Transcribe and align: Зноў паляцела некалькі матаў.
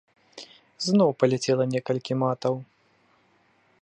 Зноў 0.85 1.09
паляцела 1.23 1.63
некалькі 1.75 2.13
матаў. 2.23 2.55